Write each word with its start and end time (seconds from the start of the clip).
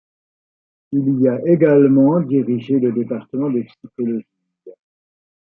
Il 0.93 1.21
y 1.21 1.27
a 1.27 1.39
également 1.45 2.21
dirigé 2.21 2.79
le 2.79 2.91
département 2.91 3.51
de 3.51 3.61
psychologie. 3.61 4.25